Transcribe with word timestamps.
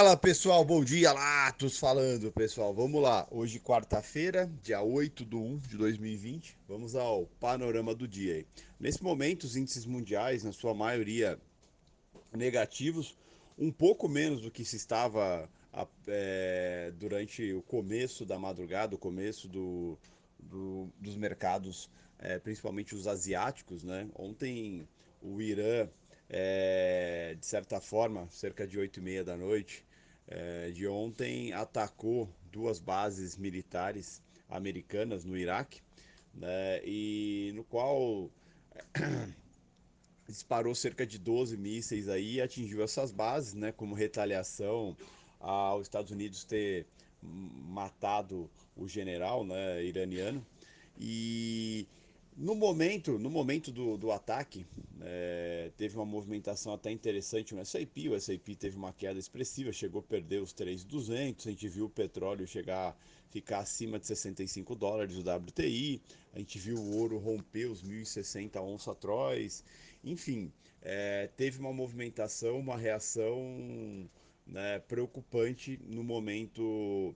Fala 0.00 0.16
pessoal, 0.16 0.64
bom 0.64 0.82
dia, 0.82 1.12
Latos 1.12 1.78
falando 1.78 2.32
pessoal. 2.32 2.72
Vamos 2.72 3.02
lá, 3.02 3.28
hoje 3.30 3.60
quarta-feira, 3.60 4.50
dia 4.62 4.80
8 4.80 5.26
de 5.26 5.36
1 5.36 5.58
de 5.58 5.76
2020. 5.76 6.56
Vamos 6.66 6.96
ao 6.96 7.26
panorama 7.38 7.94
do 7.94 8.08
dia 8.08 8.36
aí. 8.36 8.46
Nesse 8.80 9.02
momento, 9.02 9.44
os 9.44 9.56
índices 9.56 9.84
mundiais, 9.84 10.42
na 10.42 10.52
sua 10.52 10.72
maioria 10.72 11.38
negativos, 12.32 13.14
um 13.58 13.70
pouco 13.70 14.08
menos 14.08 14.40
do 14.40 14.50
que 14.50 14.64
se 14.64 14.76
estava 14.76 15.46
é, 16.06 16.90
durante 16.96 17.52
o 17.52 17.60
começo 17.60 18.24
da 18.24 18.38
madrugada, 18.38 18.94
o 18.94 18.98
começo 18.98 19.48
do, 19.48 19.98
do, 20.38 20.88
dos 20.98 21.14
mercados, 21.14 21.90
é, 22.18 22.38
principalmente 22.38 22.94
os 22.94 23.06
asiáticos, 23.06 23.84
né? 23.84 24.08
Ontem 24.14 24.88
o 25.20 25.42
Irã 25.42 25.86
é, 26.26 27.36
de 27.38 27.44
certa 27.44 27.82
forma, 27.82 28.26
cerca 28.30 28.66
de 28.66 28.78
8 28.78 28.98
e 28.98 29.02
meia 29.02 29.22
da 29.22 29.36
noite 29.36 29.84
é, 30.30 30.70
de 30.70 30.86
ontem, 30.86 31.52
atacou 31.52 32.28
duas 32.50 32.78
bases 32.78 33.36
militares 33.36 34.22
americanas 34.48 35.24
no 35.24 35.36
Iraque, 35.36 35.82
né, 36.32 36.80
e 36.84 37.52
no 37.54 37.64
qual 37.64 38.30
disparou 40.26 40.74
cerca 40.74 41.04
de 41.04 41.18
12 41.18 41.56
mísseis 41.56 42.08
aí 42.08 42.34
e 42.34 42.40
atingiu 42.40 42.82
essas 42.82 43.10
bases, 43.10 43.54
né, 43.54 43.72
como 43.72 43.94
retaliação 43.94 44.96
aos 45.40 45.82
Estados 45.82 46.10
Unidos 46.12 46.44
ter 46.44 46.86
matado 47.22 48.48
o 48.76 48.88
general 48.88 49.44
né, 49.44 49.84
iraniano. 49.84 50.44
E 50.98 51.86
no 52.36 52.54
momento, 52.54 53.18
no 53.18 53.28
momento 53.28 53.70
do, 53.70 53.96
do 53.96 54.10
ataque, 54.10 54.66
é, 55.02 55.70
teve 55.76 55.96
uma 55.96 56.04
movimentação 56.04 56.72
até 56.72 56.90
interessante 56.90 57.54
no 57.54 57.60
S&P, 57.60 58.08
o 58.08 58.14
S&P 58.14 58.54
teve 58.54 58.76
uma 58.76 58.92
queda 58.92 59.18
expressiva, 59.18 59.72
chegou 59.72 60.00
a 60.00 60.02
perder 60.02 60.40
os 60.40 60.52
3,200, 60.52 61.46
a 61.46 61.50
gente 61.50 61.68
viu 61.68 61.86
o 61.86 61.90
petróleo 61.90 62.46
chegar, 62.46 62.96
ficar 63.30 63.58
acima 63.58 63.98
de 63.98 64.06
65 64.06 64.74
dólares 64.74 65.16
o 65.16 65.20
WTI, 65.20 66.00
a 66.32 66.38
gente 66.38 66.58
viu 66.58 66.76
o 66.76 66.98
ouro 66.98 67.18
romper 67.18 67.66
os 67.66 67.82
1.060 67.82 68.60
onça 68.62 68.94
Trois, 68.94 69.64
enfim, 70.02 70.52
é, 70.80 71.28
teve 71.36 71.58
uma 71.58 71.72
movimentação, 71.72 72.58
uma 72.58 72.76
reação 72.76 74.08
né, 74.46 74.78
preocupante 74.80 75.78
no 75.84 76.02
momento 76.02 77.14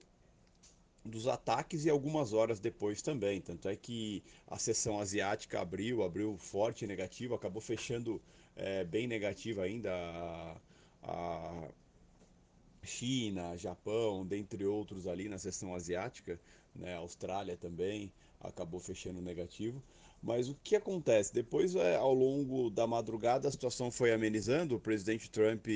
dos 1.05 1.27
ataques 1.27 1.85
e 1.85 1.89
algumas 1.89 2.33
horas 2.33 2.59
depois 2.59 3.01
também. 3.01 3.39
Tanto 3.39 3.69
é 3.69 3.75
que 3.75 4.23
a 4.47 4.57
sessão 4.57 4.99
asiática 4.99 5.61
abriu, 5.61 6.03
abriu 6.03 6.35
forte 6.37 6.87
negativo, 6.87 7.35
acabou 7.35 7.61
fechando 7.61 8.21
é, 8.55 8.83
bem 8.83 9.07
negativa 9.07 9.63
ainda 9.63 9.91
a, 9.93 10.57
a, 11.03 11.67
China, 12.83 13.57
Japão, 13.57 14.25
dentre 14.25 14.65
outros 14.65 15.07
ali 15.07 15.27
na 15.27 15.37
sessão 15.37 15.73
asiática, 15.73 16.39
né, 16.75 16.95
Austrália 16.95 17.57
também 17.57 18.11
acabou 18.39 18.79
fechando 18.79 19.21
negativo. 19.21 19.81
Mas 20.25 20.49
o 20.49 20.55
que 20.63 20.75
acontece? 20.75 21.31
Depois, 21.31 21.75
é, 21.75 21.95
ao 21.97 22.11
longo 22.11 22.71
da 22.71 22.87
madrugada, 22.87 23.47
a 23.47 23.51
situação 23.51 23.91
foi 23.91 24.11
amenizando. 24.11 24.75
O 24.75 24.79
presidente 24.79 25.29
Trump 25.29 25.67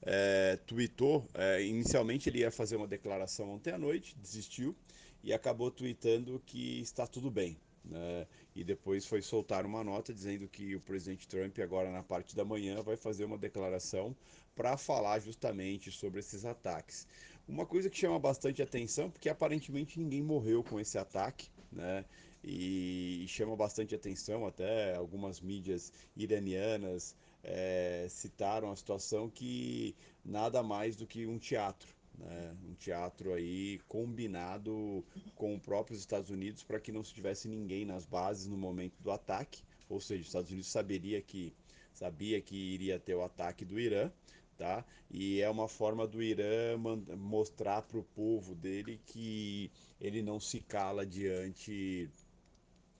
é, 0.00 0.56
tweetou. 0.64 1.28
É, 1.34 1.60
inicialmente, 1.64 2.28
ele 2.28 2.38
ia 2.38 2.52
fazer 2.52 2.76
uma 2.76 2.86
declaração 2.86 3.50
ontem 3.50 3.72
à 3.72 3.78
noite, 3.78 4.16
desistiu 4.16 4.76
e 5.24 5.32
acabou 5.32 5.72
tweetando 5.72 6.40
que 6.46 6.80
está 6.80 7.04
tudo 7.04 7.32
bem. 7.32 7.58
Né? 7.84 8.28
E 8.54 8.62
depois 8.62 9.04
foi 9.04 9.20
soltar 9.20 9.66
uma 9.66 9.82
nota 9.82 10.14
dizendo 10.14 10.46
que 10.46 10.76
o 10.76 10.80
presidente 10.80 11.26
Trump, 11.26 11.58
agora 11.58 11.90
na 11.90 12.04
parte 12.04 12.36
da 12.36 12.44
manhã, 12.44 12.80
vai 12.82 12.96
fazer 12.96 13.24
uma 13.24 13.36
declaração 13.36 14.14
para 14.54 14.76
falar 14.76 15.18
justamente 15.18 15.90
sobre 15.90 16.20
esses 16.20 16.44
ataques. 16.44 17.08
Uma 17.48 17.66
coisa 17.66 17.90
que 17.90 17.98
chama 17.98 18.20
bastante 18.20 18.62
atenção, 18.62 19.10
porque 19.10 19.28
aparentemente 19.28 19.98
ninguém 19.98 20.22
morreu 20.22 20.62
com 20.62 20.78
esse 20.78 20.96
ataque, 20.96 21.48
né? 21.72 22.04
E, 22.46 23.26
chama 23.26 23.56
bastante 23.56 23.94
atenção, 23.94 24.46
até 24.46 24.94
algumas 24.94 25.40
mídias 25.40 25.92
iranianas 26.16 27.16
é, 27.42 28.06
citaram 28.08 28.70
a 28.70 28.76
situação 28.76 29.28
que 29.28 29.96
nada 30.24 30.62
mais 30.62 30.94
do 30.94 31.06
que 31.06 31.26
um 31.26 31.38
teatro. 31.38 31.88
Né? 32.16 32.56
Um 32.68 32.74
teatro 32.74 33.32
aí 33.32 33.80
combinado 33.88 35.04
com 35.34 35.56
os 35.56 35.62
próprios 35.62 35.98
Estados 35.98 36.30
Unidos 36.30 36.62
para 36.62 36.78
que 36.78 36.92
não 36.92 37.02
se 37.02 37.12
tivesse 37.12 37.48
ninguém 37.48 37.84
nas 37.84 38.06
bases 38.06 38.46
no 38.46 38.56
momento 38.56 38.94
do 39.02 39.10
ataque, 39.10 39.62
ou 39.88 40.00
seja, 40.00 40.22
os 40.22 40.28
Estados 40.28 40.50
Unidos 40.50 40.70
saberia 40.70 41.20
que 41.20 41.52
sabia 41.92 42.40
que 42.40 42.54
iria 42.54 42.98
ter 42.98 43.14
o 43.14 43.24
ataque 43.24 43.64
do 43.64 43.80
Irã, 43.80 44.10
tá? 44.56 44.84
E 45.10 45.40
é 45.40 45.48
uma 45.48 45.66
forma 45.66 46.06
do 46.06 46.22
Irã 46.22 46.76
mostrar 47.16 47.82
para 47.82 47.98
o 47.98 48.04
povo 48.04 48.54
dele 48.54 49.00
que 49.06 49.70
ele 50.00 50.22
não 50.22 50.38
se 50.38 50.60
cala 50.60 51.06
diante 51.06 52.08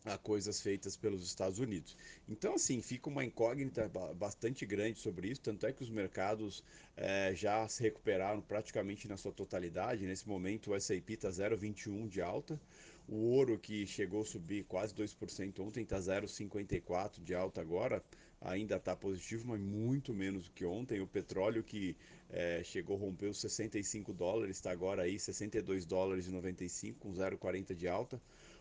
a 0.06 0.16
coisas 0.16 0.60
feitas 0.60 0.96
pelos 0.96 1.24
Estados 1.24 1.58
Unidos. 1.58 1.96
Então, 2.28 2.54
assim, 2.54 2.80
fica 2.80 3.08
uma 3.08 3.24
incógnita 3.24 3.90
bastante 4.14 4.64
grande 4.64 5.00
sobre 5.00 5.28
isso, 5.28 5.40
tanto 5.40 5.66
é 5.66 5.72
que 5.72 5.82
os 5.82 5.90
mercados 5.90 6.62
é, 6.96 7.34
já 7.34 7.68
se 7.68 7.82
recuperaram 7.82 8.40
praticamente 8.40 9.08
na 9.08 9.16
sua 9.16 9.32
totalidade. 9.32 10.06
Nesse 10.06 10.28
momento, 10.28 10.70
o 10.70 10.74
S&P 10.76 11.14
está 11.14 11.28
0,21 11.28 12.08
de 12.08 12.22
alta, 12.22 12.60
o 13.08 13.16
ouro, 13.16 13.58
que 13.58 13.86
chegou 13.86 14.22
a 14.22 14.24
subir 14.24 14.64
quase 14.64 14.94
2% 14.94 15.60
ontem, 15.60 15.82
está 15.82 15.98
0,54 15.98 17.22
de 17.22 17.34
alta 17.34 17.60
agora, 17.60 18.02
ainda 18.40 18.76
está 18.76 18.94
positivo, 18.94 19.48
mas 19.48 19.60
muito 19.60 20.14
menos 20.14 20.44
do 20.44 20.52
que 20.52 20.64
ontem. 20.64 21.00
O 21.00 21.06
petróleo, 21.06 21.64
que 21.64 21.96
é, 22.30 22.62
chegou 22.62 22.96
a 22.96 23.00
romper 23.00 23.26
os 23.26 23.40
65 23.40 24.12
dólares, 24.12 24.56
está 24.56 24.70
agora 24.70 25.02
aí 25.02 25.18
62 25.18 25.84
dólares 25.84 26.28
e 26.28 26.30
95, 26.30 26.98
com 27.00 27.12
0,40 27.12 27.74
de 27.74 27.88
alta 27.88 28.20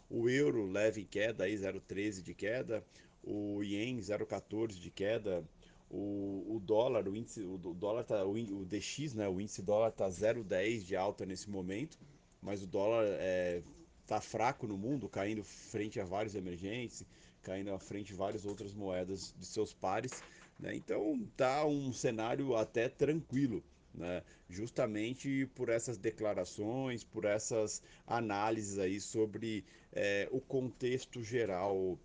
o 0.09 0.29
euro 0.29 0.66
leve 0.66 1.03
queda, 1.05 1.45
aí 1.45 1.55
0,13 1.55 2.21
de 2.21 2.33
queda, 2.33 2.83
o 3.23 3.63
ien 3.63 3.97
0,14 3.97 4.79
de 4.79 4.91
queda, 4.91 5.43
o, 5.89 6.55
o, 6.55 6.59
dólar, 6.59 7.07
o 7.07 7.16
índice, 7.16 7.41
o 7.41 7.57
dólar 7.57 8.03
tá, 8.03 8.25
o, 8.25 8.65
DX, 8.65 9.13
né, 9.13 9.27
o 9.27 9.39
índice 9.39 9.61
dólar 9.61 9.91
tá 9.91 10.07
0,10 10.07 10.83
de 10.83 10.95
alta 10.95 11.25
nesse 11.25 11.49
momento, 11.49 11.97
mas 12.41 12.61
o 12.61 12.67
dólar 12.67 13.05
é, 13.05 13.63
tá 14.05 14.21
fraco 14.21 14.67
no 14.67 14.77
mundo, 14.77 15.09
caindo 15.09 15.44
frente 15.44 15.99
a 15.99 16.05
vários 16.05 16.35
emergentes, 16.35 17.03
caindo 17.41 17.71
à 17.73 17.79
frente 17.79 18.07
de 18.07 18.13
várias 18.13 18.45
outras 18.45 18.73
moedas 18.73 19.33
de 19.38 19.45
seus 19.45 19.73
pares, 19.73 20.23
né? 20.59 20.75
Então 20.75 21.27
tá 21.35 21.65
um 21.65 21.94
cenário 21.94 22.55
até 22.55 22.89
tranquilo 22.89 23.63
né? 23.95 24.23
justamente 24.50 25.45
por 25.56 25.69
essas 25.69 25.97
declarações, 25.97 27.03
por 27.03 27.25
essas 27.25 27.81
análises 28.06 28.78
aí 28.78 29.00
sobre 29.00 29.66
é, 29.91 30.28
o 30.31 30.39
contexto 30.39 31.23
geral 31.23 31.97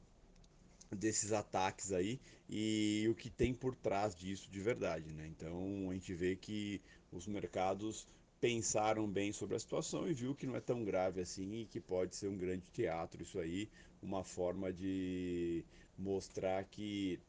desses 0.90 1.32
ataques 1.32 1.92
aí 1.92 2.20
e 2.48 3.06
o 3.08 3.14
que 3.14 3.30
tem 3.30 3.54
por 3.54 3.74
trás 3.76 4.14
disso 4.14 4.50
de 4.50 4.60
verdade, 4.60 5.12
né? 5.12 5.26
Então 5.26 5.88
a 5.90 5.94
gente 5.94 6.12
vê 6.14 6.34
que 6.34 6.80
os 7.12 7.26
mercados 7.26 8.08
pensaram 8.40 9.06
bem 9.08 9.32
sobre 9.32 9.54
a 9.54 9.58
situação 9.58 10.08
e 10.08 10.14
viu 10.14 10.34
que 10.34 10.46
não 10.46 10.56
é 10.56 10.60
tão 10.60 10.82
grave 10.82 11.20
assim 11.20 11.60
e 11.60 11.66
que 11.66 11.78
pode 11.78 12.16
ser 12.16 12.28
um 12.28 12.36
grande 12.36 12.64
teatro 12.72 13.22
isso 13.22 13.38
aí, 13.38 13.68
uma 14.02 14.24
forma 14.24 14.72
de 14.72 15.64
mostrar 15.96 16.64
que 16.64 17.20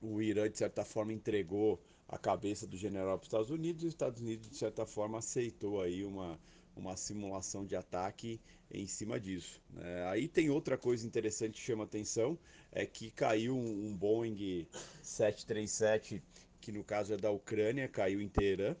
o 0.00 0.22
Irã 0.22 0.48
de 0.48 0.56
certa 0.56 0.84
forma 0.84 1.12
entregou 1.12 1.80
a 2.14 2.18
cabeça 2.18 2.64
do 2.64 2.76
general 2.76 3.18
para 3.18 3.24
os 3.24 3.26
Estados 3.26 3.50
Unidos 3.50 3.82
e 3.82 3.86
os 3.86 3.92
Estados 3.92 4.20
Unidos, 4.20 4.48
de 4.48 4.56
certa 4.56 4.86
forma, 4.86 5.18
aceitou 5.18 5.82
aí 5.82 6.04
uma, 6.04 6.38
uma 6.76 6.96
simulação 6.96 7.66
de 7.66 7.74
ataque 7.74 8.40
em 8.70 8.86
cima 8.86 9.18
disso. 9.18 9.60
É, 9.78 10.04
aí 10.06 10.28
tem 10.28 10.48
outra 10.48 10.78
coisa 10.78 11.04
interessante 11.04 11.54
que 11.54 11.66
chama 11.66 11.82
atenção, 11.82 12.38
é 12.70 12.86
que 12.86 13.10
caiu 13.10 13.56
um, 13.56 13.88
um 13.88 13.96
Boeing 13.96 14.64
737, 15.02 16.22
que 16.60 16.70
no 16.70 16.84
caso 16.84 17.14
é 17.14 17.16
da 17.16 17.32
Ucrânia, 17.32 17.88
caiu 17.88 18.20
em 18.20 18.28
Teherã 18.28 18.76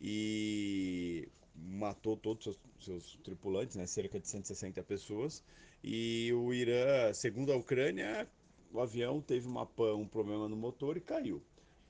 e 0.00 1.28
matou 1.54 2.16
todos 2.16 2.48
os 2.48 2.56
seus, 2.56 2.84
seus 2.84 3.18
tripulantes, 3.22 3.76
né, 3.76 3.86
cerca 3.86 4.18
de 4.18 4.26
160 4.26 4.82
pessoas. 4.82 5.44
E 5.84 6.32
o 6.32 6.52
Irã, 6.52 7.12
segundo 7.14 7.52
a 7.52 7.56
Ucrânia, 7.56 8.28
o 8.72 8.80
avião 8.80 9.20
teve 9.20 9.46
uma, 9.46 9.68
um 9.94 10.08
problema 10.08 10.48
no 10.48 10.56
motor 10.56 10.96
e 10.96 11.00
caiu. 11.00 11.40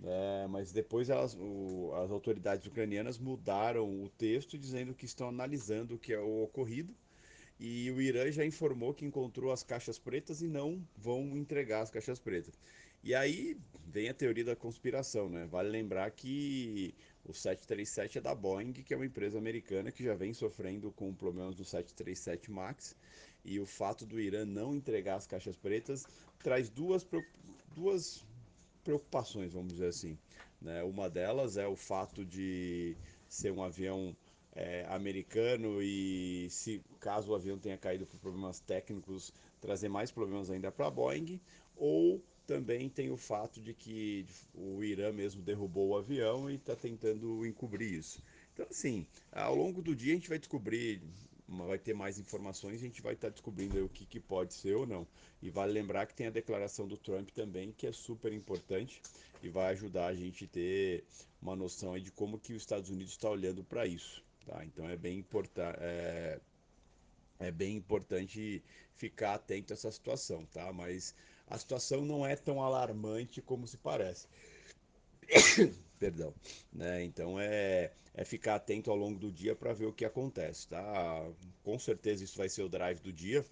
É, 0.05 0.47
mas 0.49 0.73
depois 0.73 1.09
elas, 1.09 1.37
o, 1.39 1.93
as 1.95 2.11
autoridades 2.11 2.67
ucranianas 2.67 3.19
mudaram 3.19 4.03
o 4.03 4.09
texto 4.09 4.59
dizendo 4.59 4.95
que 4.95 5.05
estão 5.05 5.29
analisando 5.29 5.95
o 5.95 5.99
que 5.99 6.13
é 6.13 6.19
o 6.19 6.43
ocorrido 6.43 6.93
e 7.65 7.89
o 7.93 8.01
Irã 8.01 8.29
já 8.33 8.45
informou 8.45 8.93
que 8.93 9.05
encontrou 9.05 9.53
as 9.53 9.63
caixas 9.63 9.97
pretas 9.97 10.43
e 10.43 10.49
não 10.49 10.85
vão 10.97 11.37
entregar 11.37 11.83
as 11.83 11.91
caixas 11.91 12.19
pretas. 12.19 12.59
E 13.05 13.15
aí 13.15 13.57
vem 13.87 14.09
a 14.09 14.15
teoria 14.15 14.45
da 14.45 14.57
conspiração, 14.57 15.29
né? 15.29 15.47
Vale 15.47 15.69
lembrar 15.69 16.11
que 16.11 16.93
o 17.25 17.33
737 17.33 18.19
é 18.19 18.21
da 18.21 18.35
Boeing, 18.35 18.73
que 18.73 18.93
é 18.93 18.97
uma 18.97 19.07
empresa 19.07 19.39
americana 19.39 19.93
que 19.93 20.03
já 20.03 20.15
vem 20.15 20.35
sofrendo 20.35 20.91
com 20.91 21.15
problemas 21.15 21.55
do 21.55 21.65
737 21.65 22.51
MAX. 22.51 22.97
E 23.45 23.61
o 23.61 23.67
fato 23.67 24.05
do 24.05 24.21
Irã 24.21 24.45
não 24.45 24.75
entregar 24.75 25.15
as 25.15 25.27
caixas 25.27 25.57
pretas 25.57 26.05
traz 26.43 26.69
duas, 26.69 27.07
duas 27.77 28.25
preocupações, 28.83 29.53
vamos 29.53 29.73
dizer 29.73 29.89
assim. 29.89 30.19
Né? 30.61 30.83
Uma 30.83 31.09
delas 31.09 31.57
é 31.57 31.67
o 31.67 31.77
fato 31.77 32.25
de 32.25 32.97
ser 33.29 33.53
um 33.53 33.63
avião 33.63 34.17
é, 34.55 34.85
americano 34.89 35.83
e 35.83 36.49
se 36.51 36.83
caso 37.01 37.33
o 37.33 37.35
avião 37.35 37.59
tenha 37.59 37.79
caído 37.79 38.07
por 38.07 38.19
problemas 38.19 38.61
técnicos 38.61 39.33
trazer 39.61 39.89
mais 39.89 40.11
problemas 40.11 40.51
ainda 40.51 40.71
para 40.71 40.87
a 40.87 40.91
Boeing 40.91 41.41
ou 41.77 42.23
também 42.47 42.89
tem 42.89 43.11
o 43.11 43.17
fato 43.17 43.61
de 43.61 43.73
que 43.73 44.27
o 44.55 44.83
Irã 44.83 45.13
mesmo 45.13 45.43
derrubou 45.43 45.91
o 45.91 45.97
avião 45.97 46.51
e 46.51 46.57
está 46.57 46.77
tentando 46.77 47.47
encobrir 47.47 47.95
isso. 47.95 48.23
Então, 48.53 48.67
assim, 48.71 49.07
ao 49.31 49.55
longo 49.55 49.81
do 49.81 49.95
dia 49.95 50.13
a 50.13 50.17
gente 50.17 50.29
vai 50.29 50.39
descobrir, 50.39 51.01
vai 51.53 51.79
ter 51.79 51.95
mais 51.95 52.19
informações, 52.19 52.77
a 52.77 52.85
gente 52.87 53.03
vai 53.03 53.15
estar 53.15 53.29
tá 53.29 53.33
descobrindo 53.33 53.85
o 53.85 53.89
que, 53.89 54.05
que 54.05 54.21
pode 54.21 54.55
ser 54.55 54.75
ou 54.77 54.87
não. 54.87 55.07
E 55.41 55.51
vale 55.51 55.73
lembrar 55.73 56.07
que 56.07 56.15
tem 56.15 56.27
a 56.27 56.31
declaração 56.31 56.87
do 56.87 56.97
Trump 56.97 57.31
também, 57.31 57.73
que 57.73 57.87
é 57.87 57.93
super 57.93 58.33
importante 58.33 59.03
e 59.43 59.49
vai 59.49 59.73
ajudar 59.73 60.07
a 60.07 60.15
gente 60.15 60.47
ter 60.47 61.05
uma 61.41 61.57
noção 61.57 61.99
de 61.99 62.11
como 62.13 62.39
que 62.39 62.55
os 62.55 62.63
Estados 62.63 62.91
Unidos 62.91 63.13
está 63.13 63.29
olhando 63.29 63.65
para 63.65 63.87
isso. 63.87 64.23
Tá? 64.47 64.65
Então 64.65 64.89
é 64.89 64.97
bem 64.97 65.19
importante. 65.19 65.79
É, 65.81 66.41
é 67.39 67.51
bem 67.51 67.77
importante 67.77 68.63
ficar 68.95 69.35
atento 69.35 69.73
a 69.73 69.75
essa 69.75 69.91
situação, 69.91 70.45
tá? 70.47 70.73
Mas 70.73 71.15
a 71.49 71.59
situação 71.59 72.05
não 72.05 72.25
é 72.25 72.37
tão 72.37 72.63
alarmante 72.63 73.43
como 73.43 73.67
se 73.67 73.77
parece. 73.77 74.29
Perdão. 76.03 76.35
Né? 76.73 77.05
Então 77.05 77.39
é, 77.39 77.93
é 78.13 78.25
ficar 78.25 78.57
atento 78.57 78.91
ao 78.91 78.97
longo 78.97 79.21
do 79.21 79.31
dia 79.31 79.55
para 79.55 79.73
ver 79.73 79.87
o 79.87 79.93
que 79.93 80.05
acontece, 80.05 80.67
tá? 80.67 81.31
Com 81.63 81.79
certeza 81.79 82.25
isso 82.25 82.37
vai 82.37 82.49
ser 82.49 82.65
o 82.65 82.69
drive 82.69 82.99
do 82.99 83.13
dia. 83.13 83.47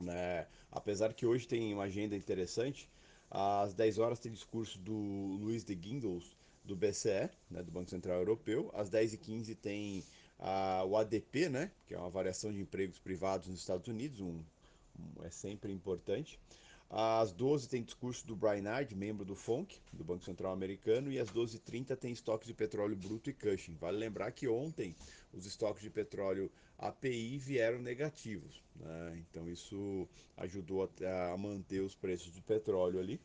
Né? 0.00 0.44
Apesar 0.72 1.14
que 1.14 1.24
hoje 1.24 1.46
tem 1.46 1.72
uma 1.72 1.84
agenda 1.84 2.16
interessante, 2.16 2.90
às 3.30 3.74
10 3.74 3.98
horas 4.00 4.18
tem 4.18 4.32
discurso 4.32 4.76
do 4.76 4.92
Luiz 4.92 5.62
de 5.62 5.76
Guindos, 5.76 6.36
do 6.64 6.74
BCE, 6.74 7.30
né, 7.48 7.62
do 7.62 7.70
Banco 7.70 7.90
Central 7.90 8.18
Europeu. 8.18 8.68
Às 8.74 8.90
10h15 8.90 9.56
tem 9.56 10.04
o 10.88 10.96
ADP, 10.96 11.48
né, 11.48 11.70
que 11.86 11.94
é 11.94 11.98
uma 11.98 12.10
variação 12.10 12.52
de 12.52 12.60
empregos 12.60 12.98
privados 12.98 13.46
nos 13.46 13.60
Estados 13.60 13.86
Unidos, 13.86 14.18
um, 14.18 14.42
um, 14.98 15.24
é 15.24 15.30
sempre 15.30 15.72
importante. 15.72 16.40
Às 16.94 17.32
12 17.32 17.70
tem 17.70 17.82
discurso 17.82 18.26
do 18.26 18.36
Brian 18.36 18.64
Hyde, 18.64 18.94
membro 18.94 19.24
do 19.24 19.34
FONC, 19.34 19.80
do 19.94 20.04
Banco 20.04 20.22
Central 20.24 20.52
Americano, 20.52 21.10
e 21.10 21.18
às 21.18 21.30
12h30 21.32 21.96
tem 21.96 22.12
estoques 22.12 22.46
de 22.46 22.52
petróleo 22.52 22.94
bruto 22.94 23.30
e 23.30 23.32
Cushing. 23.32 23.76
Vale 23.76 23.96
lembrar 23.96 24.30
que 24.30 24.46
ontem 24.46 24.94
os 25.32 25.46
estoques 25.46 25.82
de 25.82 25.88
petróleo 25.88 26.52
API 26.76 27.38
vieram 27.38 27.78
negativos, 27.78 28.62
né? 28.76 29.16
então 29.16 29.48
isso 29.48 30.06
ajudou 30.36 30.82
a, 30.82 31.32
a 31.32 31.38
manter 31.38 31.80
os 31.80 31.94
preços 31.94 32.30
do 32.30 32.42
petróleo 32.42 33.00
ali. 33.00 33.18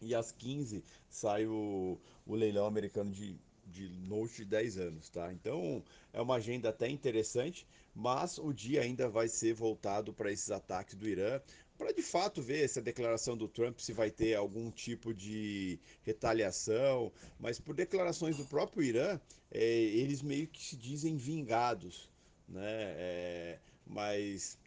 E 0.00 0.12
às 0.12 0.32
15 0.32 0.82
sai 1.08 1.46
o, 1.46 2.00
o 2.26 2.34
leilão 2.34 2.66
americano 2.66 3.12
de, 3.12 3.38
de 3.64 3.88
note 3.90 4.38
de 4.38 4.44
10 4.46 4.78
anos, 4.78 5.08
tá? 5.08 5.32
Então 5.32 5.84
é 6.12 6.20
uma 6.20 6.36
agenda 6.36 6.70
até 6.70 6.88
interessante, 6.88 7.64
mas 7.94 8.38
o 8.38 8.52
dia 8.52 8.80
ainda 8.80 9.08
vai 9.08 9.28
ser 9.28 9.52
voltado 9.52 10.12
para 10.12 10.32
esses 10.32 10.50
ataques 10.50 10.94
do 10.94 11.06
Irã, 11.06 11.40
para 11.80 11.94
de 11.94 12.02
fato 12.02 12.42
ver 12.42 12.68
se 12.68 12.78
a 12.78 12.82
declaração 12.82 13.34
do 13.34 13.48
Trump 13.48 13.78
se 13.78 13.94
vai 13.94 14.10
ter 14.10 14.34
algum 14.34 14.70
tipo 14.70 15.14
de 15.14 15.80
retaliação, 16.02 17.10
mas 17.38 17.58
por 17.58 17.74
declarações 17.74 18.36
do 18.36 18.44
próprio 18.44 18.82
Irã, 18.82 19.18
é, 19.50 19.64
eles 19.64 20.20
meio 20.20 20.46
que 20.46 20.62
se 20.62 20.76
dizem 20.76 21.16
vingados, 21.16 22.10
né? 22.46 22.60
É, 22.98 23.58
mas 23.86 24.58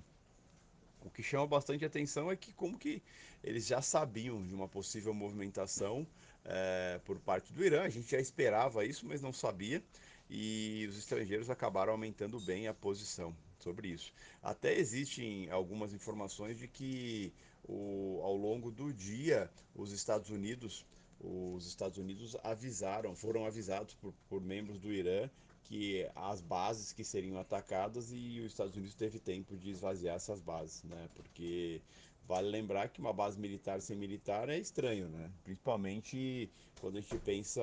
O 1.04 1.10
que 1.10 1.24
chama 1.24 1.44
bastante 1.44 1.84
atenção 1.84 2.30
é 2.30 2.36
que 2.36 2.52
como 2.52 2.78
que 2.78 3.02
eles 3.42 3.66
já 3.66 3.82
sabiam 3.82 4.46
de 4.46 4.54
uma 4.54 4.68
possível 4.68 5.12
movimentação 5.12 6.06
é, 6.44 7.00
por 7.04 7.18
parte 7.18 7.52
do 7.52 7.64
Irã, 7.64 7.82
a 7.82 7.88
gente 7.88 8.08
já 8.08 8.20
esperava 8.20 8.84
isso, 8.84 9.04
mas 9.04 9.20
não 9.20 9.32
sabia, 9.32 9.82
e 10.30 10.86
os 10.88 10.96
estrangeiros 10.96 11.50
acabaram 11.50 11.90
aumentando 11.90 12.38
bem 12.38 12.68
a 12.68 12.74
posição 12.74 13.34
sobre 13.58 13.88
isso. 13.88 14.12
Até 14.42 14.78
existem 14.78 15.50
algumas 15.50 15.92
informações 15.92 16.58
de 16.58 16.68
que 16.68 17.32
o, 17.64 18.20
ao 18.22 18.36
longo 18.36 18.70
do 18.70 18.92
dia 18.92 19.50
os 19.74 19.92
Estados 19.92 20.30
Unidos 20.30 20.84
os 21.18 21.66
Estados 21.66 21.96
Unidos 21.96 22.36
avisaram, 22.44 23.14
foram 23.14 23.46
avisados 23.46 23.94
por, 23.94 24.12
por 24.28 24.40
membros 24.40 24.78
do 24.78 24.92
Irã 24.92 25.30
que 25.64 26.08
as 26.14 26.40
bases 26.40 26.92
que 26.92 27.02
seriam 27.02 27.38
atacadas 27.38 28.12
e 28.12 28.40
os 28.40 28.52
Estados 28.52 28.76
Unidos 28.76 28.94
teve 28.94 29.18
tempo 29.18 29.56
de 29.56 29.70
esvaziar 29.70 30.14
essas 30.14 30.40
bases, 30.40 30.84
né? 30.84 31.08
Porque 31.14 31.82
vale 32.26 32.48
lembrar 32.48 32.88
que 32.88 33.00
uma 33.00 33.12
base 33.12 33.38
militar 33.38 33.80
sem 33.80 33.96
militar 33.96 34.48
é 34.48 34.58
estranho, 34.58 35.08
né? 35.08 35.30
Principalmente 35.44 36.50
quando 36.80 36.98
a 36.98 37.00
gente 37.00 37.18
pensa 37.18 37.62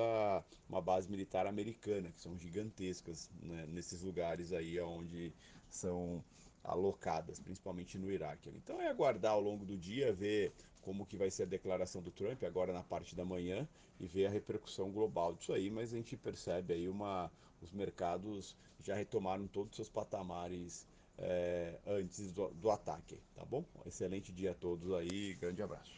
uma 0.68 0.80
base 0.80 1.10
militar 1.10 1.46
americana, 1.46 2.10
que 2.10 2.20
são 2.20 2.38
gigantescas 2.38 3.30
né? 3.42 3.66
nesses 3.68 4.02
lugares 4.02 4.52
aí 4.52 4.80
onde 4.80 5.32
são 5.68 6.24
alocadas, 6.62 7.38
principalmente 7.38 7.98
no 7.98 8.10
Iraque. 8.10 8.50
Então 8.56 8.80
é 8.80 8.88
aguardar 8.88 9.32
ao 9.32 9.40
longo 9.40 9.64
do 9.64 9.76
dia, 9.76 10.12
ver 10.12 10.52
como 10.80 11.06
que 11.06 11.16
vai 11.16 11.30
ser 11.30 11.44
a 11.44 11.46
declaração 11.46 12.02
do 12.02 12.10
Trump 12.10 12.42
agora 12.42 12.72
na 12.72 12.82
parte 12.82 13.14
da 13.14 13.24
manhã 13.24 13.68
e 14.00 14.06
ver 14.06 14.26
a 14.26 14.30
repercussão 14.30 14.90
global 14.90 15.34
disso 15.34 15.52
aí, 15.52 15.70
mas 15.70 15.92
a 15.92 15.96
gente 15.96 16.16
percebe 16.16 16.74
aí 16.74 16.88
uma 16.88 17.30
os 17.62 17.72
mercados 17.72 18.54
já 18.82 18.94
retomaram 18.94 19.46
todos 19.46 19.70
os 19.70 19.76
seus 19.76 19.88
patamares 19.88 20.86
é, 21.18 21.78
antes 21.86 22.32
do, 22.32 22.48
do 22.48 22.70
ataque, 22.70 23.18
tá 23.34 23.44
bom? 23.44 23.64
Excelente 23.86 24.32
dia 24.32 24.52
a 24.52 24.54
todos 24.54 24.92
aí, 24.92 25.34
grande 25.34 25.62
abraço. 25.62 25.92